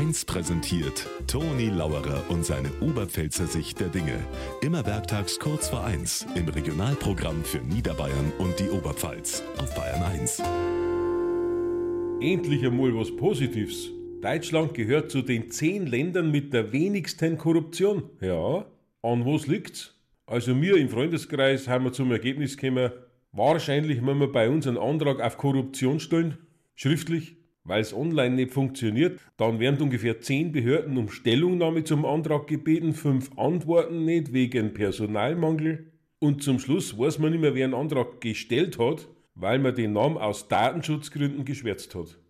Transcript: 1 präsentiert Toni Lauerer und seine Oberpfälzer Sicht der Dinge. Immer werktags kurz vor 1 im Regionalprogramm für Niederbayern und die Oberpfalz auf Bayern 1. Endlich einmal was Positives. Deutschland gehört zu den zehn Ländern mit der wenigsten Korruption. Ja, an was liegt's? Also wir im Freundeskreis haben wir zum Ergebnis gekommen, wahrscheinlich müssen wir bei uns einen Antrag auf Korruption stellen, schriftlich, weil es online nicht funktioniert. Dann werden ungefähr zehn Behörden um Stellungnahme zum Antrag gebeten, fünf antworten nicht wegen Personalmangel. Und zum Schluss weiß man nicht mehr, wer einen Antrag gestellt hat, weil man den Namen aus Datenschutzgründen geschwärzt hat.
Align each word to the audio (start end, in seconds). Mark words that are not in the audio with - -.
1 0.00 0.24
präsentiert 0.24 1.06
Toni 1.26 1.68
Lauerer 1.68 2.24
und 2.30 2.42
seine 2.42 2.70
Oberpfälzer 2.80 3.46
Sicht 3.46 3.80
der 3.80 3.88
Dinge. 3.88 4.18
Immer 4.62 4.86
werktags 4.86 5.38
kurz 5.38 5.68
vor 5.68 5.84
1 5.84 6.26
im 6.36 6.48
Regionalprogramm 6.48 7.44
für 7.44 7.58
Niederbayern 7.58 8.32
und 8.38 8.58
die 8.58 8.70
Oberpfalz 8.70 9.42
auf 9.58 9.74
Bayern 9.74 10.02
1. 10.02 10.42
Endlich 12.22 12.64
einmal 12.64 12.96
was 12.96 13.14
Positives. 13.14 13.90
Deutschland 14.22 14.72
gehört 14.72 15.10
zu 15.10 15.20
den 15.20 15.50
zehn 15.50 15.86
Ländern 15.86 16.30
mit 16.30 16.54
der 16.54 16.72
wenigsten 16.72 17.36
Korruption. 17.36 18.04
Ja, 18.22 18.64
an 19.02 19.26
was 19.26 19.48
liegt's? 19.48 19.94
Also 20.24 20.58
wir 20.58 20.78
im 20.78 20.88
Freundeskreis 20.88 21.68
haben 21.68 21.84
wir 21.84 21.92
zum 21.92 22.10
Ergebnis 22.10 22.56
gekommen, 22.56 22.90
wahrscheinlich 23.32 24.00
müssen 24.00 24.20
wir 24.20 24.32
bei 24.32 24.48
uns 24.48 24.66
einen 24.66 24.78
Antrag 24.78 25.20
auf 25.20 25.36
Korruption 25.36 26.00
stellen, 26.00 26.38
schriftlich, 26.74 27.36
weil 27.64 27.80
es 27.80 27.94
online 27.94 28.36
nicht 28.36 28.52
funktioniert. 28.52 29.20
Dann 29.36 29.60
werden 29.60 29.80
ungefähr 29.80 30.20
zehn 30.20 30.52
Behörden 30.52 30.96
um 30.96 31.08
Stellungnahme 31.08 31.84
zum 31.84 32.04
Antrag 32.04 32.46
gebeten, 32.46 32.92
fünf 32.92 33.30
antworten 33.36 34.04
nicht 34.04 34.32
wegen 34.32 34.74
Personalmangel. 34.74 35.92
Und 36.18 36.42
zum 36.42 36.58
Schluss 36.58 36.98
weiß 36.98 37.18
man 37.18 37.32
nicht 37.32 37.40
mehr, 37.40 37.54
wer 37.54 37.64
einen 37.64 37.74
Antrag 37.74 38.20
gestellt 38.20 38.78
hat, 38.78 39.08
weil 39.34 39.58
man 39.58 39.74
den 39.74 39.94
Namen 39.94 40.18
aus 40.18 40.48
Datenschutzgründen 40.48 41.44
geschwärzt 41.44 41.94
hat. 41.94 42.20